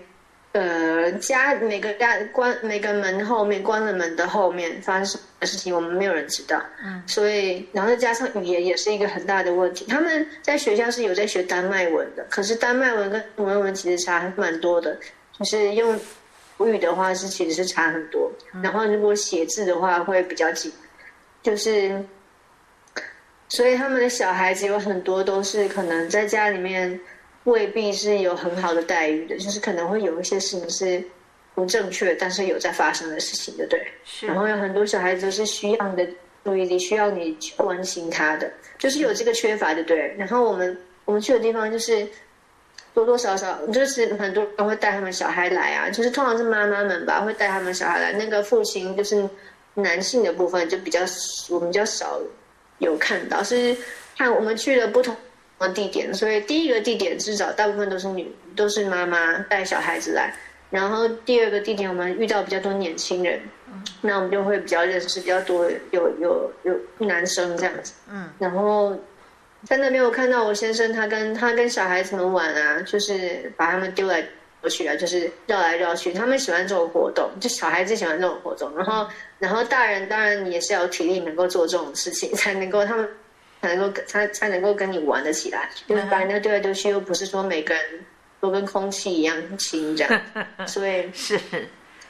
[0.53, 6.61] 呃，家每个家关每个门后面关了门的后面发生什么事情，我们没有人知道。
[6.83, 9.85] 嗯，所以然后再加上语言也是一个很大的问题。
[9.87, 14.97] 他们在学校是有在学丹麦文的，可是丹麦文跟挪威文其实差还蛮多的。
[15.39, 15.97] 就是用
[16.57, 18.29] 母语的话是其实是差很多。
[18.61, 20.69] 然后如果写字的话会比较紧，
[21.41, 22.03] 就是
[23.47, 26.99] 所以他们的小孩子有很多都是可能在家里面。
[27.45, 31.03] 未必是有很好的待遇的，就是可能会有一些事情是
[31.55, 33.87] 不正确，但是有在发生的事情，对不对？
[34.03, 34.27] 是。
[34.27, 36.07] 然后有很多小孩子是需要你的
[36.43, 40.15] 注意力，需要你去关心他的，就是有这个缺乏，对不对？
[40.17, 42.07] 然后我们我们去的地方就是
[42.93, 48.11] 多多少少，就是很多人会带他们小孩来啊，就是通常是妈妈们吧，会带他们小孩来。
[48.13, 49.27] 那个父亲就是
[49.73, 50.99] 男性的部分就比较
[51.49, 52.19] 我们比较少
[52.77, 53.75] 有看到，是
[54.17, 55.15] 看我们去了不同。
[55.69, 60.33] 地点，所以第一个地点至少大部分都是女，都是妈妈带小孩子来。
[60.69, 63.41] 然后第二个地点，我们遇到比较多年轻人，
[63.99, 67.93] 那我们就会比较认识比较多有有有男生这样子。
[68.09, 68.97] 嗯，然后
[69.65, 74.25] 在那边我看到我先生他跟他跟小孩子们玩啊，就是把他们丢来
[74.61, 76.13] 丢去啊，就是绕来绕去。
[76.13, 78.73] 他们喜欢这种活动，就小孩子喜欢这种活动。
[78.77, 79.05] 然后
[79.39, 83.07] 然后大人当然也是要有体力能够做这种事情，才能够他们。
[83.61, 87.83] 才能够他才能够跟你玩得起来，就是把人家丢来丢去，又不是说每个人
[88.39, 90.21] 都跟空气一样轻这样，
[90.65, 91.39] 所以是，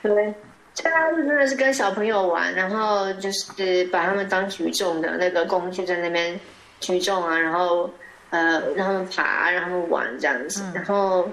[0.02, 0.34] 对，
[0.74, 6.40] 这他是真的是跟小朋友玩，然后就是把他们当举重的那个工具在那边
[6.80, 7.90] 举重啊，然后
[8.30, 11.30] 呃让他们爬，让他们玩这样子，然后。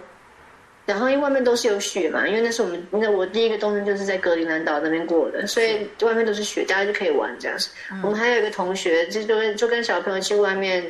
[0.88, 7.68] 然后因为外面都是有雪嘛，因为那是我们那我第一个冬天就是在格陵兰岛那边过的，所以外面都是雪，大家就可以玩这样子。
[7.92, 10.84] 嗯、我们还有一个同学，就就就跟小朋友去外面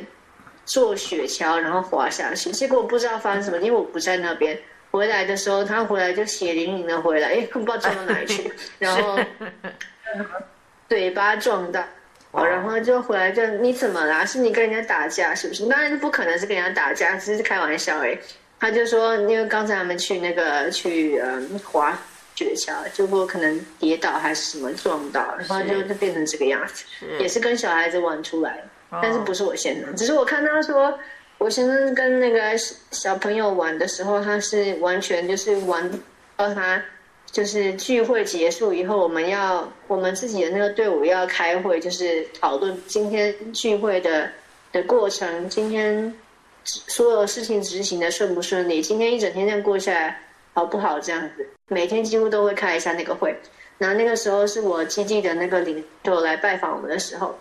[0.65, 2.49] 坐雪橇，然后滑下去。
[2.51, 4.57] 结果我不知道发生什么，因为我不在那边。
[4.91, 9.19] 回来的时候，他回来就血淋淋的回来，哎，不知道撞到哪里去， 然后
[10.87, 11.85] 嘴巴撞到，
[12.33, 14.25] 然后就回来就你怎么啦？
[14.25, 15.63] 是你跟人家打架是不是？
[15.67, 18.17] 当然不可能是跟人家打架，只是开玩笑哎。
[18.59, 21.97] 他就说，因为刚才他们去那个去嗯滑
[22.35, 26.85] 雪橇，结果可能跌倒还是什么撞到，然后就就变成这个样子，
[27.19, 28.63] 也是跟小孩子玩出来，
[29.01, 30.97] 但是不是我先生，只是我看他说。
[31.39, 32.41] 我先生跟那个
[32.91, 35.89] 小朋友玩的时候，他是完全就是玩
[36.35, 36.83] 到他
[37.31, 44.29] 就是聚会结束以后，我们要我们自己的那个队伍要开会，就是讨论今天聚会的
[44.73, 46.13] 的过程，今天
[46.63, 50.19] 所有事情执行的顺不顺利，今天一整天这样过下来
[50.53, 50.99] 好不好？
[50.99, 53.35] 这样子，每天几乎都会开一下那个会。
[53.77, 57.33] 然后那个时候是我基地的那个领袖来拜访我们的时候，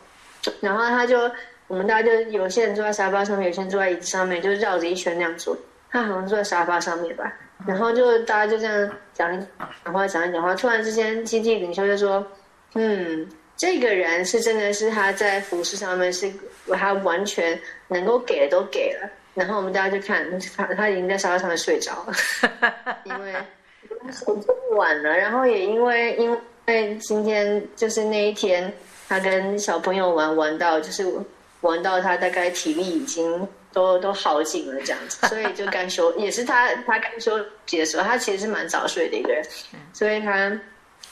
[0.60, 1.30] 然后他就。
[1.68, 5.54] 我们大家就有些人坐在沙发上面，有些人坐在椅子上面，就绕着一圈那样坐。
[5.90, 7.30] 他好像坐在沙发上面吧，
[7.66, 9.46] 然后就大家就这样讲
[9.84, 10.54] 讲话，讲一讲话。
[10.54, 12.26] 突然之间，基地领袖就说
[12.74, 13.28] ：“嗯，
[13.58, 16.32] 这个人是真的是他在服饰上面是
[16.72, 22.14] 他完全能够给的都给了。”然后我们大家就看他， 他已经在沙发上面睡着了，
[23.04, 23.34] 因为
[24.10, 25.14] 这么晚了。
[25.14, 26.30] 然后也因为因
[26.66, 28.72] 为今天就是那一天，
[29.08, 31.04] 他跟小朋友玩玩到就是。
[31.62, 37.36] 玩到他大概体力已经都都耗尽了这样子，所以就该休，也是他他该休
[37.66, 39.44] 息的时候，他其实是蛮早睡的一个人，
[39.92, 40.56] 所以他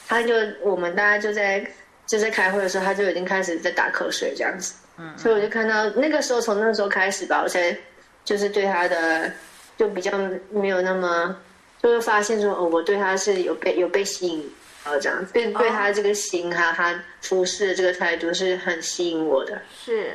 [0.06, 1.68] 他就我们大家就在
[2.06, 7.76] 就在开会的时候，他就已经开始在打瞌睡这样子，嗯，所以我就看到那个时候从那个时候开始吧，我才
[8.24, 9.30] 就是对他的
[9.76, 10.12] 就比较
[10.50, 11.36] 没有那么，
[11.82, 14.48] 就是发现说哦，我对他是有被有被吸引
[14.84, 20.12] 啊这样子，对对他这个心哈，他服侍的这个态度是很吸引我的，是。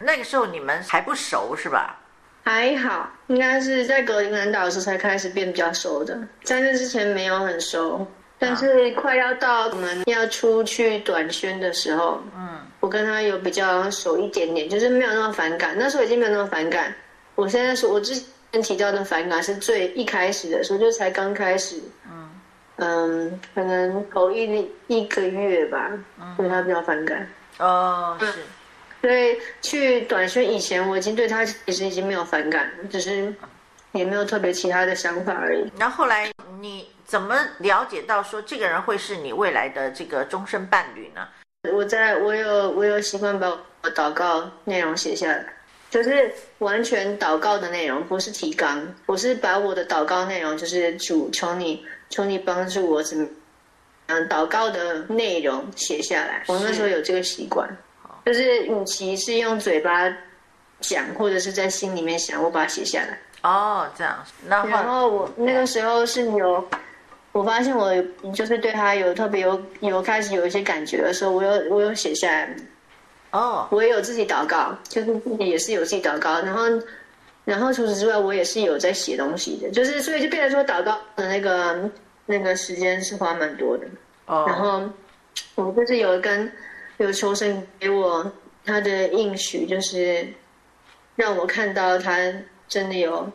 [0.00, 1.98] 那个时候你们还不熟是吧？
[2.44, 8.06] 还好，应该是在格林兰岛的时候才开始变比较熟的，在那之前没有很熟。
[8.38, 15.74] 但是快要到我们要出去短宣的时候，嗯，我跟他有比较熟一点点，就是没有那么反感。
[15.76, 16.94] 那时候已经没有那么反感。
[17.34, 18.14] 我现在说，我之
[18.52, 22.30] 前提到的反感是最一开始的时候，就才刚开始，嗯
[22.76, 25.90] 嗯，可能头一一个月吧，
[26.36, 27.28] 对他比较反感。
[27.58, 28.26] 哦，是。
[29.00, 33.32] 所以去短宣以前，我已经对他其实已经没有反感，只是
[33.92, 35.70] 也没有特别其他的想法而已。
[35.78, 36.30] 然后后来
[36.60, 41.26] 你怎么了解到说这个人会是你未来的这个终身伴侣呢？
[41.72, 45.44] 我在我有我有习惯把我祷告内容写下来，
[45.90, 48.86] 就是完全祷告的内容，不是提纲。
[49.06, 53.26] 我是把我的祷告内容，就是主求你求你帮助我怎么
[54.06, 56.44] 嗯祷告的内容写下来。
[56.46, 57.68] 我那时候有这个习惯。
[58.26, 59.90] 就是，与其是用嘴巴
[60.80, 63.18] 讲，或者是在心里面想，我把它写下来。
[63.42, 64.16] 哦，这样。
[64.48, 66.68] 然后，然后我那个时候是有，
[67.32, 67.92] 我发现我
[68.32, 72.54] 就是对他有特别有有开始有一些感觉的时候，我有我有写下来。
[73.30, 73.66] 哦。
[73.70, 76.40] 我也有自己祷告，就是也是有自己祷告。
[76.40, 76.64] 然后，
[77.44, 79.70] 然后除此之外，我也是有在写东西的。
[79.70, 81.90] 就是所以就变成说，祷告的那个
[82.26, 83.86] 那个时间是花蛮多的。
[84.26, 84.44] 哦。
[84.46, 84.82] 然后
[85.54, 86.50] 我就是有跟。
[86.98, 88.28] 有求神给我
[88.64, 90.26] 他的应许，就是
[91.14, 92.16] 让我看到他
[92.68, 93.30] 真的有，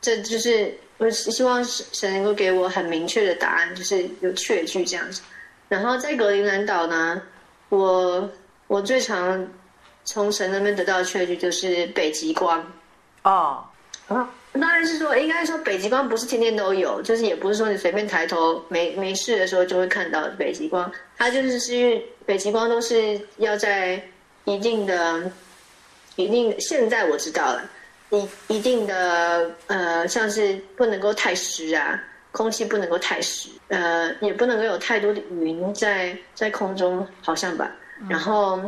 [0.00, 5.20] 这就是我希望神能够给我很明确的答案，就是有确据这样子。
[5.68, 7.20] 然后在格陵兰岛呢，
[7.68, 8.30] 我
[8.66, 9.46] 我最常
[10.04, 12.64] 从神那边得到的确据就是北极光。
[13.22, 13.64] 哦，
[14.08, 22.06] 啊，当然是说，应该说北极光不是天天都有，就是也不是说你随便抬头没没事的时候就会看到北极光，它就是是因为。
[22.26, 24.02] 北极光都是要在
[24.46, 25.30] 一定的、
[26.16, 27.70] 一定，现在我知道了，
[28.10, 32.00] 一一定的呃，像是不能够太湿啊，
[32.32, 37.70] 空气不能够太湿，呃，也不能够有太多的云在在空中，好像吧。
[38.08, 38.60] 然后，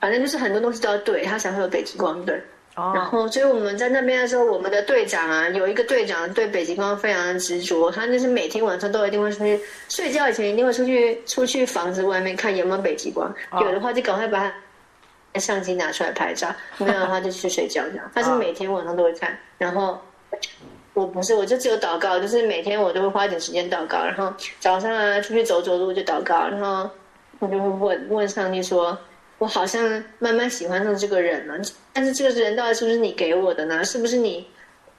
[0.00, 2.42] 反正就是很多东西都要对，它才会有北极光，对。
[2.76, 14.54] 然后，所以我们在那边的时候，我们的队长啊，有一个队长对北极光非常的执着，他就是每天晚上都一定会出去睡觉以前一定会出去出去房子外面看有没有北极光，有的话就赶快把他
[15.34, 18.10] 相机拿出来拍照，没有的话就去睡觉这样。
[18.14, 19.98] 他是每天晚上都会看，然后
[20.94, 26.90] 我不是，我就只有祷告，就是每天我都会花一点时间祷告，然后早上啊出去走走路就祷告，然后
[27.38, 28.98] 我就会问问上帝说。
[29.38, 29.82] 我好像
[30.18, 31.54] 慢慢喜欢上这个人了，
[31.94, 33.82] 但是这个人到底是不是你给我的呢？
[33.82, 34.46] 是不是你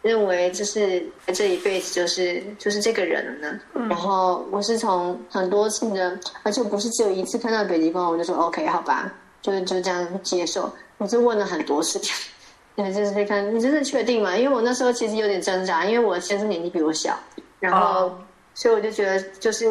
[0.01, 3.59] 认为就是这一辈子就是就是这个人了呢？
[3.75, 10.71] 嗯、然后我是从很多次的，而且不是只有一次看到北极光，我就说 OK 好吧，就就这样接受。
[10.97, 11.99] 我就问了很多次，
[12.75, 14.35] 对，就是看你真的确定吗？
[14.37, 17.17] 因为我那时候其实有点挣扎，因为我先生年纪比我小，
[17.59, 18.19] 然后、哦、
[18.53, 19.67] 所以我就觉得就是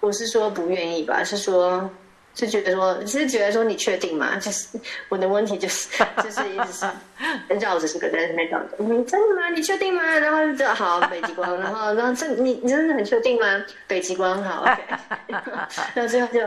[0.00, 1.90] 不是说不愿意吧，是说。
[2.34, 4.34] 就觉得说，是觉得说你确定吗？
[4.42, 4.66] 就是
[5.08, 5.88] 我的问题就是
[6.20, 8.70] 就是一直是绕着这个在那边绕着。
[8.78, 9.48] 你真的吗？
[9.54, 10.02] 你确定吗？
[10.02, 13.64] 然后就好北极光，然后然后这你你真的很确定吗？
[13.86, 14.82] 北极光好，OK。
[15.94, 16.40] 然后最后就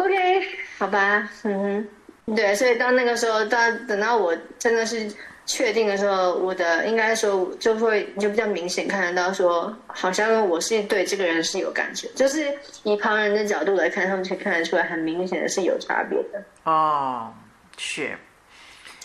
[0.00, 0.42] OK，
[0.78, 1.86] 好吧，嗯
[2.26, 5.10] 哼，对，所以到那个时候，到等到我真的是。
[5.46, 16.44] 确定的时候，我的应该说就会就比较明显看得到，说好像我是对这个人是有感觉，就是以旁人的角度来看，他们可以看得出来，很明显的是有差别的。
[16.62, 17.34] 哦，
[17.76, 18.16] 是，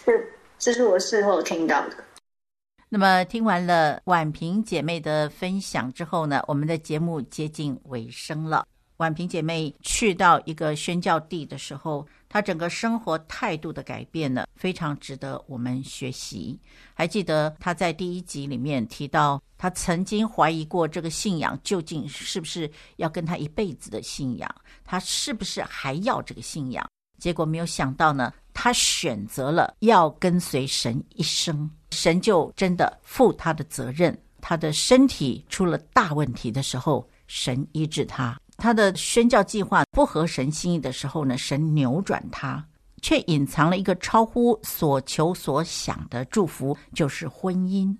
[0.05, 1.95] 是，这是我事后听到的。
[2.89, 8.67] 那么听完了婉萍姐妹的分享之后呢，我们的节目接近尾声了。
[8.97, 12.07] 婉萍姐妹去到一个宣教地的时候。
[12.27, 16.59] 她整个生活态度的改变呢，非常值得我们学习。
[16.93, 26.85] 还记得她在第一集里面提到，她曾经怀疑过这个信仰究竟是不是要跟她一辈子的信仰，她是不是还要这个信仰？
[27.17, 34.17] 结果没有想到呢，她选择了要跟随神一生，神就真的负她的责任。
[34.41, 38.37] 她的身体出了大问题的时候，神医治她。
[38.57, 42.65] 他的宣教计划不合神心意的时候呢，神扭转他，
[43.01, 47.95] 却隐藏了一个超乎所求所想的祝福，就是婚姻。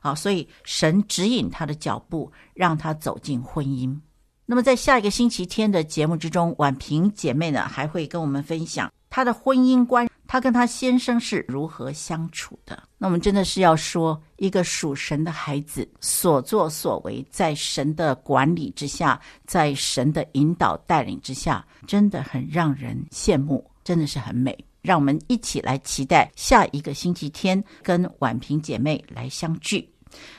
[0.00, 3.98] 好，所以神指引他的脚步，让他走进婚姻。
[4.46, 10.08] 那么在下一个星期天的节目之中，婉萍姐妹呢还会跟我们分享她的婚姻观。
[10.32, 12.82] 她跟她先生是如何相处的？
[12.96, 24.56] 那我们真的是要说，一个属神的孩子所作所为，在神的管理之下，在神的引导带领之下，真的很让人羡慕，真的是很美。
[24.80, 29.86] 让我们一起来期待下一个星期天跟婉萍姐妹来相聚。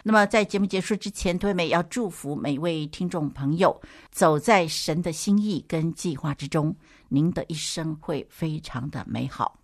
[0.02, 3.80] 那么在节目结束之前，涂惠美要祝福每位听众朋友，
[4.10, 6.76] 走在神的心意跟计划之中，
[7.10, 9.60] 您的一生会非常的美好。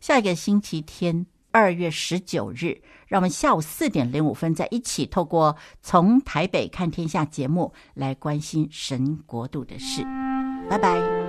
[0.00, 10.02] 下一个星期天，二月十九日，让我们下午四点零五分再一起，透过从台北看天下节目来关心神国度的事。
[10.68, 11.27] 拜拜。